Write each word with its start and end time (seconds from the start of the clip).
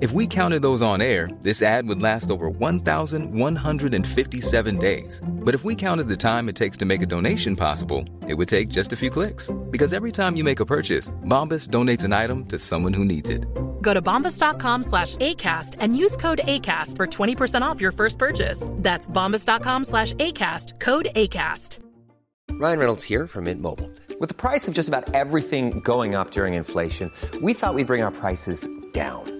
if 0.00 0.12
we 0.12 0.26
counted 0.26 0.62
those 0.62 0.82
on 0.82 1.00
air, 1.00 1.28
this 1.42 1.62
ad 1.62 1.86
would 1.86 2.02
last 2.02 2.30
over 2.30 2.48
1,157 2.48 4.76
days. 4.78 5.22
But 5.26 5.54
if 5.54 5.62
we 5.62 5.74
counted 5.74 6.08
the 6.08 6.16
time 6.16 6.48
it 6.48 6.56
takes 6.56 6.76
to 6.78 6.84
make 6.84 7.02
a 7.02 7.06
donation 7.06 7.54
possible, 7.54 8.04
it 8.26 8.34
would 8.34 8.48
take 8.48 8.68
just 8.68 8.92
a 8.92 8.96
few 8.96 9.10
clicks. 9.10 9.50
Because 9.70 9.92
every 9.92 10.12
time 10.12 10.36
you 10.36 10.44
make 10.44 10.60
a 10.60 10.66
purchase, 10.66 11.10
Bombas 11.24 11.68
donates 11.68 12.04
an 12.04 12.12
item 12.12 12.46
to 12.46 12.58
someone 12.58 12.94
who 12.94 13.04
needs 13.04 13.28
it. 13.28 13.44
Go 13.82 13.94
to 13.94 14.00
bombas.com 14.00 14.84
slash 14.84 15.16
ACAST 15.16 15.76
and 15.80 15.96
use 15.96 16.16
code 16.16 16.40
ACAST 16.44 16.96
for 16.96 17.06
20% 17.06 17.62
off 17.62 17.80
your 17.80 17.92
first 17.92 18.18
purchase. 18.18 18.68
That's 18.76 19.08
bombas.com 19.08 19.84
slash 19.84 20.14
ACAST, 20.14 20.80
code 20.80 21.08
ACAST. 21.14 21.78
Ryan 22.52 22.78
Reynolds 22.78 23.04
here 23.04 23.26
from 23.26 23.44
Mint 23.44 23.62
Mobile. 23.62 23.90
With 24.18 24.28
the 24.28 24.34
price 24.34 24.68
of 24.68 24.74
just 24.74 24.88
about 24.88 25.14
everything 25.14 25.80
going 25.80 26.14
up 26.14 26.32
during 26.32 26.54
inflation, 26.54 27.10
we 27.40 27.54
thought 27.54 27.74
we'd 27.74 27.86
bring 27.86 28.02
our 28.02 28.10
prices 28.10 28.66
down. 28.92 29.39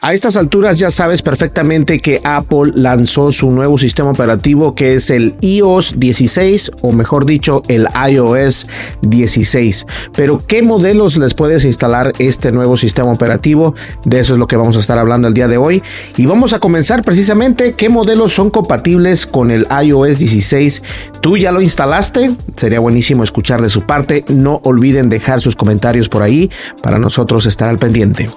A 0.00 0.14
estas 0.14 0.36
alturas 0.36 0.78
ya 0.78 0.90
sabes 0.90 1.22
perfectamente 1.22 2.00
que 2.00 2.20
Apple 2.24 2.72
lanzó 2.74 3.30
su 3.30 3.50
nuevo 3.50 3.78
sistema 3.78 4.10
operativo 4.10 4.74
que 4.74 4.94
es 4.94 5.10
el 5.10 5.34
iOS 5.40 5.94
16 5.96 6.72
o 6.80 6.92
mejor 6.92 7.26
dicho 7.26 7.62
el 7.68 7.86
iOS 8.08 8.66
16. 9.02 9.86
Pero 10.16 10.44
¿qué 10.46 10.62
modelos 10.62 11.16
les 11.18 11.34
puedes 11.34 11.64
instalar 11.64 12.12
este 12.18 12.50
nuevo 12.50 12.76
sistema 12.76 13.12
operativo? 13.12 13.74
De 14.04 14.18
eso 14.18 14.32
es 14.32 14.38
lo 14.40 14.48
que 14.48 14.56
vamos 14.56 14.76
a 14.76 14.80
estar 14.80 14.98
hablando 14.98 15.28
el 15.28 15.34
día 15.34 15.46
de 15.46 15.56
hoy. 15.56 15.82
Y 16.16 16.26
vamos 16.26 16.52
a 16.52 16.58
comenzar 16.58 17.04
precisamente 17.04 17.74
qué 17.74 17.88
modelos 17.88 18.32
son 18.32 18.50
compatibles 18.50 19.26
con 19.26 19.50
el 19.52 19.66
iOS 19.84 20.18
16. 20.18 20.82
¿Tú 21.20 21.36
ya 21.36 21.52
lo 21.52 21.60
instalaste? 21.60 22.32
Sería 22.56 22.80
buenísimo 22.80 23.22
escuchar 23.22 23.62
de 23.62 23.68
su 23.68 23.82
parte. 23.82 24.24
No 24.28 24.60
olviden 24.64 25.08
dejar 25.08 25.40
sus 25.40 25.54
comentarios 25.54 26.08
por 26.08 26.22
ahí 26.22 26.50
para 26.82 26.98
nosotros 26.98 27.46
estar 27.46 27.68
al 27.68 27.78
pendiente. 27.78 28.28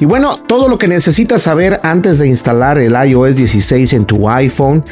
Y 0.00 0.04
bueno, 0.04 0.36
todo 0.46 0.68
lo 0.68 0.76
que 0.76 0.86
necesitas 0.86 1.03
necesitas 1.04 1.42
saber 1.42 1.80
antes 1.82 2.18
de 2.18 2.28
instalar 2.28 2.78
el 2.78 2.94
iOS 2.94 3.36
16 3.36 3.92
en 3.92 4.06
tu 4.06 4.26
iPhone, 4.26 4.82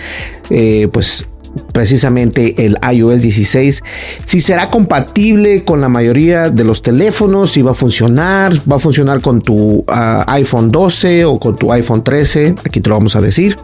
eh, 0.50 0.86
pues 0.92 1.26
precisamente 1.72 2.66
el 2.66 2.76
iOS 2.92 3.22
16, 3.22 3.82
si 4.22 4.42
será 4.42 4.68
compatible 4.68 5.64
con 5.64 5.80
la 5.80 5.88
mayoría 5.88 6.50
de 6.50 6.64
los 6.64 6.82
teléfonos, 6.82 7.52
si 7.52 7.62
va 7.62 7.70
a 7.70 7.74
funcionar, 7.74 8.52
va 8.70 8.76
a 8.76 8.78
funcionar 8.78 9.22
con 9.22 9.40
tu 9.40 9.84
ah, 9.88 10.26
iPhone 10.28 10.70
12 10.70 11.24
o 11.24 11.38
con 11.38 11.56
tu 11.56 11.72
iPhone 11.72 12.04
13, 12.04 12.56
aquí 12.62 12.82
te 12.82 12.90
lo 12.90 12.96
vamos 12.96 13.16
a 13.16 13.22
decir. 13.22 13.56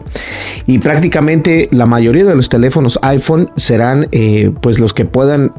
Y 0.65 0.79
prácticamente 0.79 1.69
la 1.71 1.85
mayoría 1.85 2.25
de 2.25 2.35
los 2.35 2.49
teléfonos 2.49 2.97
iPhone 3.03 3.51
serán 3.57 4.07
eh, 4.11 4.51
pues 4.59 4.79
los 4.79 4.95
que 4.95 5.05
puedan 5.05 5.53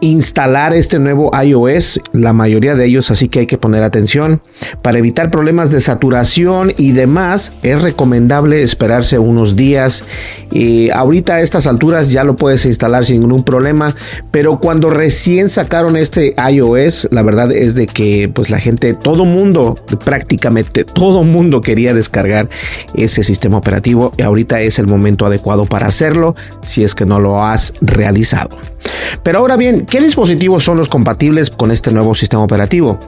instalar 0.00 0.74
este 0.74 0.98
nuevo 0.98 1.30
iOS, 1.42 2.00
la 2.12 2.32
mayoría 2.32 2.74
de 2.74 2.86
ellos, 2.86 3.10
así 3.10 3.28
que 3.28 3.40
hay 3.40 3.46
que 3.46 3.58
poner 3.58 3.82
atención. 3.82 4.42
Para 4.82 4.98
evitar 4.98 5.30
problemas 5.30 5.70
de 5.70 5.80
saturación 5.80 6.74
y 6.76 6.92
demás, 6.92 7.52
es 7.62 7.80
recomendable 7.80 8.62
esperarse 8.62 9.18
unos 9.18 9.56
días. 9.56 10.04
y 10.50 10.90
ahorita 10.90 11.34
a 11.34 11.40
estas 11.40 11.66
alturas 11.66 12.10
ya 12.10 12.24
lo 12.24 12.36
puedes 12.36 12.64
instalar 12.66 13.04
sin 13.04 13.20
ningún 13.20 13.42
problema, 13.42 13.94
pero 14.30 14.60
cuando 14.60 14.90
recién 14.90 15.48
sacaron 15.48 15.96
este 15.96 16.34
iOS, 16.50 17.08
la 17.10 17.22
verdad 17.22 17.50
es 17.52 17.74
de 17.74 17.86
que 17.86 18.30
pues 18.32 18.50
la 18.50 18.60
gente, 18.60 18.94
todo 18.94 19.24
mundo, 19.24 19.76
prácticamente 20.04 20.84
todo 20.84 21.24
mundo 21.24 21.60
quería 21.60 21.94
descargar 21.94 22.48
ese 22.94 23.22
sistema 23.22 23.58
operativo 23.58 24.12
y 24.16 24.22
ahorita 24.22 24.60
es 24.60 24.78
el 24.78 24.86
momento 24.86 25.26
adecuado 25.26 25.66
para 25.66 25.86
hacerlo 25.86 26.34
si 26.62 26.84
es 26.84 26.94
que 26.94 27.06
no 27.06 27.20
lo 27.20 27.42
has 27.44 27.74
realizado. 27.80 28.56
Pero 29.22 29.40
ahora 29.40 29.56
bien, 29.56 29.85
¿qué 29.88 30.00
dispositivos 30.00 30.64
son 30.64 30.76
los 30.76 30.88
compatibles 30.88 31.50
con 31.50 31.70
este 31.70 31.92
nuevo 31.92 32.14
sistema 32.14 32.42
operativo? 32.42 32.98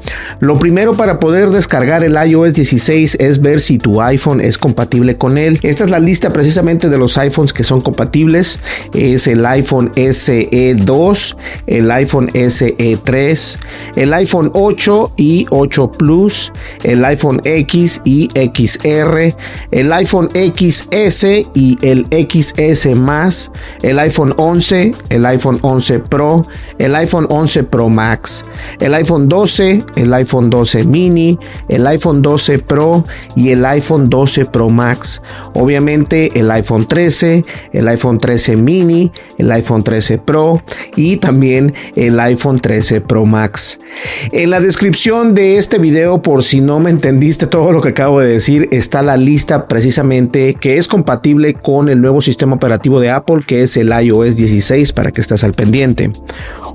Lo 0.40 0.58
primero 0.58 0.94
para 0.94 1.18
poder 1.18 1.50
descargar 1.50 2.04
el 2.04 2.14
iOS 2.14 2.54
16 2.54 3.16
es 3.20 3.40
ver 3.40 3.60
si 3.60 3.78
tu 3.78 4.00
iPhone 4.00 4.40
es 4.40 4.58
compatible 4.58 5.16
con 5.16 5.38
él. 5.38 5.58
Esta 5.62 5.84
es 5.84 5.90
la 5.90 5.98
lista 5.98 6.30
precisamente 6.30 6.88
de 6.88 6.98
los 6.98 7.16
iPhones 7.18 7.52
que 7.52 7.64
son 7.64 7.80
compatibles. 7.80 8.60
Es 8.94 9.26
el 9.26 9.44
iPhone 9.46 9.92
SE 9.94 10.74
2, 10.76 11.36
el 11.66 11.90
iPhone 11.90 12.30
SE 12.32 12.98
3, 13.04 13.58
el 13.96 14.14
iPhone 14.14 14.50
8 14.54 15.12
y 15.16 15.46
8 15.50 15.92
Plus, 15.92 16.52
el 16.82 17.04
iPhone 17.04 17.40
X 17.44 18.00
y 18.04 18.30
XR, 18.34 19.34
el 19.70 19.92
iPhone 19.92 20.28
XS 20.30 21.24
y 21.54 21.78
el 21.82 22.06
XS 22.10 22.96
más, 22.96 23.50
el 23.82 23.98
iPhone 23.98 24.34
11, 24.36 24.94
el 25.10 25.26
iPhone 25.26 25.58
11 25.62 25.98
Pro, 26.00 26.46
el 26.78 26.94
iPhone 26.94 27.26
11 27.28 27.64
Pro 27.64 27.88
Max, 27.88 28.44
el 28.80 28.94
iPhone 28.94 29.28
12, 29.28 29.84
el 29.96 30.12
iPhone 30.14 30.50
12 30.50 30.84
mini, 30.84 31.38
el 31.68 31.86
iPhone 31.86 32.22
12 32.22 32.58
Pro 32.60 33.04
y 33.36 33.50
el 33.50 33.64
iPhone 33.64 34.08
12 34.10 34.46
Pro 34.46 34.68
Max. 34.70 35.22
Obviamente 35.54 36.38
el 36.38 36.50
iPhone 36.50 36.86
13, 36.86 37.44
el 37.72 37.88
iPhone 37.88 38.18
13 38.18 38.56
mini, 38.56 39.12
el 39.38 39.50
iPhone 39.52 39.82
13 39.82 40.18
Pro 40.18 40.62
y 40.96 41.16
también 41.16 41.72
el 41.96 42.18
iPhone 42.20 42.58
13 42.58 43.00
Pro 43.00 43.24
Max. 43.24 43.80
En 44.32 44.50
la 44.50 44.60
descripción 44.60 45.34
de 45.34 45.56
este 45.56 45.78
video, 45.78 46.22
por 46.22 46.44
si 46.44 46.60
no 46.60 46.80
me 46.80 46.90
entendiste 46.90 47.46
todo 47.46 47.72
lo 47.72 47.80
que 47.80 47.90
acabo 47.90 48.20
de 48.20 48.28
decir, 48.28 48.68
está 48.72 49.02
la 49.02 49.16
lista 49.16 49.66
precisamente 49.66 50.54
que 50.54 50.78
es 50.78 50.88
compatible 50.88 51.54
con 51.54 51.88
el 51.88 52.00
nuevo 52.00 52.20
sistema 52.20 52.56
operativo 52.56 53.00
de 53.00 53.10
Apple 53.10 53.42
que 53.46 53.62
es 53.62 53.76
el 53.76 53.88
iOS 53.88 54.36
16 54.36 54.92
para 54.92 55.10
que 55.10 55.20
estés 55.20 55.44
al 55.44 55.54
pendiente. 55.54 56.10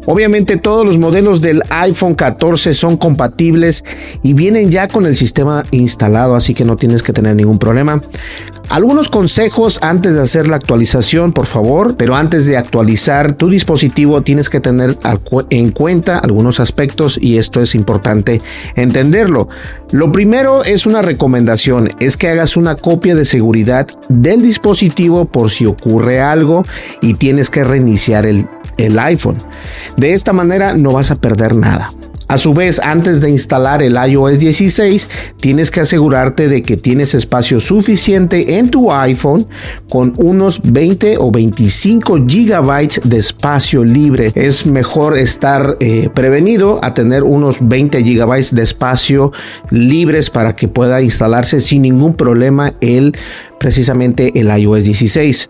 Obviamente 0.06 0.58
todos 0.58 0.86
los 0.86 0.98
modelos 0.98 1.42
del 1.42 1.64
iPhone 1.70 2.16
14 2.16 2.74
son 2.74 2.98
compatibles 2.98 3.84
y 4.22 4.34
vienen 4.34 4.72
ya 4.72 4.88
con 4.88 5.06
el 5.06 5.16
sistema 5.16 5.64
instalado, 5.72 6.36
así 6.36 6.54
que 6.54 6.66
no 6.66 6.76
tienes 6.76 7.04
que 7.04 7.14
tener 7.14 7.36
ningún 7.36 7.60
problema. 7.60 8.02
Algunos 8.70 9.10
consejos 9.10 9.80
antes 9.82 10.16
de 10.16 10.22
hacer 10.22 10.48
la 10.48 10.56
actualización, 10.56 11.32
por 11.34 11.46
favor, 11.46 11.96
pero 11.96 12.16
antes 12.16 12.46
de 12.46 12.58
actualizar 12.58 13.34
tu 13.34 13.50
dispositivo 13.50 14.24
tienes 14.24 14.50
que 14.50 14.60
tener 14.60 14.98
en 15.50 15.72
cuenta 15.72 16.18
algunos 16.18 16.60
aspectos 16.60 17.20
y 17.22 17.38
esto 17.38 17.62
es 17.62 17.76
importante 17.76 18.42
entenderlo. 18.76 19.50
Lo 19.92 20.12
primero 20.12 20.64
es 20.64 20.86
una 20.86 21.02
recomendación, 21.02 21.90
es 22.00 22.18
que 22.18 22.30
hagas 22.30 22.58
una 22.58 22.76
copia 22.76 23.16
de 23.16 23.26
seguridad 23.26 23.88
del 24.10 24.42
dispositivo 24.42 25.26
por 25.26 25.52
si 25.52 25.66
ocurre 25.66 26.22
algo 26.22 26.66
y 27.02 27.16
tienes 27.16 27.50
que 27.50 27.64
reiniciar 27.64 28.26
el 28.26 28.48
el 28.78 28.98
iPhone. 29.00 29.38
De 29.98 30.14
esta 30.14 30.34
manera 30.34 30.76
no 30.76 30.92
vas 30.92 31.12
a 31.12 31.16
perder 31.16 31.56
nada. 31.56 31.92
A 32.28 32.38
su 32.38 32.54
vez, 32.54 32.80
antes 32.80 33.22
de 33.22 33.30
instalar 33.30 33.84
el 33.84 33.96
iOS 33.96 34.40
16, 34.40 35.10
tienes 35.40 35.72
que 35.72 35.82
asegurarte 35.82 36.48
de 36.48 36.64
que 36.64 36.78
tienes 36.78 37.14
espacio 37.14 37.60
suficiente 37.60 38.58
en 38.58 38.70
tu 38.70 38.92
iPhone 38.92 39.46
con 39.90 40.14
unos 40.18 40.62
20 40.64 41.18
o 41.20 41.32
25 41.32 42.26
gigabytes 42.28 43.02
de 43.04 43.18
espacio 43.18 43.84
libre. 43.84 44.32
Es 44.36 44.66
mejor 44.66 45.18
estar 45.18 45.78
eh, 45.80 46.10
prevenido 46.14 46.80
a 46.82 46.94
tener 46.94 47.24
unos 47.24 47.58
20 47.62 48.04
gigabytes 48.04 48.56
de 48.56 48.64
espacio 48.64 49.32
libres 49.70 50.30
para 50.30 50.56
que 50.56 50.68
pueda 50.68 51.02
instalarse 51.02 51.60
sin 51.60 51.84
ningún 51.84 52.14
problema 52.16 52.74
el 52.82 53.16
precisamente 53.64 54.38
el 54.38 54.48
iOS 54.60 54.84
16. 54.84 55.50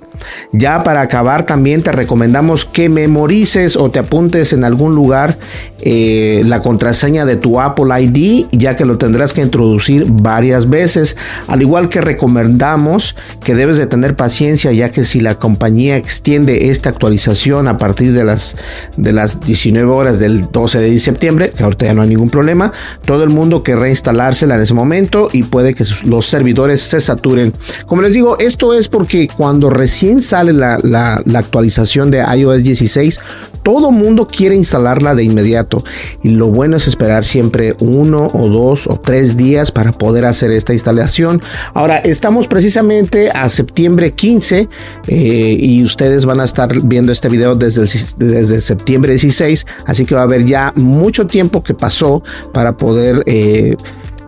Ya 0.52 0.84
para 0.84 1.02
acabar 1.02 1.48
también 1.48 1.82
te 1.82 1.92
recomendamos 1.92 2.64
que 2.64 2.88
memorices 2.88 3.76
o 3.76 3.90
te 3.90 4.00
apuntes 4.00 4.54
en 4.54 4.64
algún 4.64 4.94
lugar 4.94 5.40
eh, 5.82 6.44
la 6.46 6.62
contraseña 6.64 7.26
de 7.26 7.36
tu 7.36 7.62
Apple 7.62 7.94
ID, 8.02 8.48
ya 8.52 8.76
que 8.76 8.86
lo 8.86 8.98
tendrás 8.98 9.34
que 9.34 9.42
introducir 9.42 10.08
varias 10.10 10.68
veces. 10.68 11.16
Al 11.48 11.62
igual 11.62 11.90
que 11.90 12.02
recomendamos 12.02 13.16
que 13.44 13.54
debes 13.54 13.78
de 13.78 13.86
tener 13.86 14.16
paciencia, 14.16 14.72
ya 14.72 14.90
que 14.90 15.06
si 15.06 15.20
la 15.20 15.36
compañía 15.36 15.98
extiende 15.98 16.70
esta 16.70 16.90
actualización 16.90 17.68
a 17.68 17.78
partir 17.78 18.14
de 18.14 18.24
las, 18.24 18.56
de 18.98 19.14
las 19.14 19.40
19 19.40 19.92
horas 19.92 20.18
del 20.18 20.52
12 20.52 20.80
de 20.80 20.98
septiembre, 20.98 21.52
que 21.56 21.64
ahorita 21.64 21.86
ya 21.86 21.94
no 21.94 22.02
hay 22.02 22.10
ningún 22.10 22.32
problema, 22.32 22.74
todo 23.06 23.24
el 23.24 23.30
mundo 23.30 23.62
querrá 23.62 23.90
instalársela 23.90 24.56
en 24.56 24.62
ese 24.62 24.74
momento 24.74 25.30
y 25.32 25.44
puede 25.44 25.76
que 25.76 25.84
los 26.06 26.26
servidores 26.26 26.82
se 26.82 27.00
saturen. 27.00 27.54
Como 27.86 28.02
les 28.02 28.14
digo, 28.14 28.38
esto 28.40 28.74
es 28.74 28.88
porque 28.88 29.28
cuando 29.28 29.70
recién 29.70 30.22
sale 30.22 30.54
la, 30.54 30.80
la, 30.82 31.22
la 31.26 31.40
actualización 31.40 32.10
de 32.10 32.24
iOS 32.36 32.64
16, 32.64 33.20
todo 33.64 33.92
mundo 33.92 34.28
quiere 34.28 34.56
instalarla 34.56 35.16
de 35.16 35.24
inmediato 35.24 35.84
y 36.22 36.32
lo 36.32 36.48
bueno 36.48 36.78
es 36.78 36.88
esperar 36.88 37.26
siempre 37.26 37.76
uno 37.80 38.28
o 38.34 38.48
dos 38.48 38.88
o 38.88 39.00
tres 39.00 39.38
días 39.38 39.72
para 39.72 39.92
poder 39.92 40.26
hacer 40.26 40.52
esta 40.52 40.74
instalación. 40.74 41.42
Ahora 41.74 41.98
estamos 41.98 42.48
precisamente 42.48 43.32
a 43.32 43.50
septiembre 43.50 44.12
15 44.12 44.70
eh, 45.08 45.58
y 45.60 45.84
ustedes 45.84 46.26
van 46.26 46.40
a 46.40 46.46
estar 46.46 46.70
viendo 46.84 47.12
este 47.12 47.30
video 47.30 47.56
desde, 47.56 47.84
desde 48.18 48.60
septiembre 48.60 49.14
16, 49.14 49.66
así 49.86 50.06
que 50.06 50.16
va 50.16 50.22
a 50.22 50.26
haber 50.26 50.46
ya 50.46 50.74
mucho 50.76 51.26
tiempo 51.26 51.64
que 51.64 51.74
pasó 51.74 52.22
para 52.52 52.78
poder... 52.78 53.24
Eh, 53.26 53.76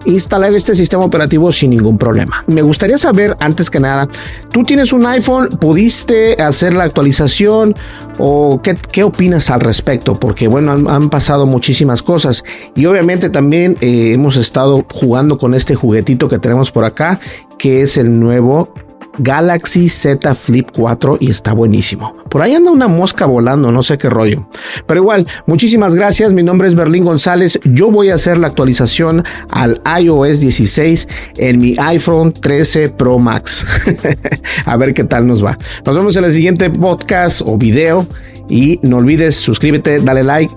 instalar 0.06 0.54
este 0.54 0.76
sistema 0.76 1.04
operativo 1.04 1.52
sin 1.52 1.72
ningún 1.72 1.98
problema. 1.98 2.44
Me 2.48 2.62
gustaría 2.62 2.98
saber, 2.98 3.36
antes 3.40 3.70
que 3.70 3.80
nada, 3.80 4.08
¿tú 4.52 4.64
tienes 4.64 4.94
un 4.94 5.06
iPhone? 5.06 5.50
¿Pudiste 5.60 6.42
hacer 6.42 6.74
la 6.74 6.84
actualización? 6.84 7.76
¿O 8.18 8.62
qué, 8.62 9.04
opinas 9.04 9.50
al 9.50 9.62
respecto? 9.62 10.16
Porque 10.16 10.48
bueno, 10.48 10.72
han, 10.72 11.10
pasado 11.10 11.46
muchísimas 11.46 12.02
cosas 12.02 12.44
y 12.76 12.86
obviamente 12.86 13.30
también 13.30 13.78
eh, 13.82 14.12
hemos 14.14 14.38
estado 14.38 14.86
jugando 14.92 15.38
con 15.38 15.54
este 15.54 15.76
juguetito 15.76 16.28
que 16.28 16.40
tenemos 16.40 16.72
por 16.72 16.84
acá, 16.84 17.20
que 17.58 17.82
es 17.82 17.98
el 17.98 18.20
nuevo 18.20 18.74
Galaxy 19.20 19.90
Z 19.90 20.36
Flip 20.36 20.70
4 20.74 21.18
y 21.20 21.30
está 21.30 21.54
buenísimo. 21.54 22.16
Por 22.30 22.42
ahí 22.42 22.54
anda 22.54 22.72
una 22.72 22.88
mosca 22.88 23.26
volando, 23.26 23.72
no 23.72 23.84
sé 23.84 23.98
qué 23.98 24.10
rollo. 24.10 24.48
Pero 24.88 25.02
igual, 25.02 25.28
muchísimas 25.46 25.96
gracias. 25.96 26.34
Mi 26.34 26.44
nombre 26.44 26.68
es 26.68 26.76
Berlín 26.76 27.04
González. 27.04 27.60
Yo 27.64 27.92
voy 27.92 28.10
a 28.10 28.16
hacer 28.16 28.38
la 28.38 28.48
actualización 28.48 29.24
al 29.50 29.82
iOS 30.02 30.42
16 30.42 31.08
en 31.38 31.60
mi 31.60 31.76
iPhone 31.78 32.34
13 32.34 32.90
Pro 32.90 33.20
Max. 33.20 33.66
a 34.66 34.78
ver 34.78 34.94
qué 34.94 35.04
tal 35.04 35.28
nos 35.28 35.44
va. 35.44 35.58
Nos 35.86 35.96
vemos 35.96 36.16
en 36.16 36.26
el 36.26 36.34
siguiente 36.34 36.70
podcast 36.70 37.42
o 37.46 37.58
video. 37.58 38.06
Y 38.48 38.80
no 38.84 38.98
olvides 38.98 39.36
suscríbete, 39.36 40.00
dale 40.02 40.24
like, 40.24 40.54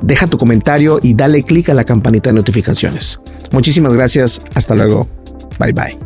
deja 0.00 0.26
tu 0.26 0.38
comentario 0.38 1.00
y 1.02 1.14
dale 1.14 1.42
click 1.42 1.68
a 1.68 1.74
la 1.74 1.84
campanita 1.84 2.30
de 2.30 2.34
notificaciones. 2.36 3.20
Muchísimas 3.52 3.92
gracias. 3.92 4.40
Hasta 4.54 4.74
luego. 4.74 5.06
Bye 5.58 5.72
bye. 5.72 6.05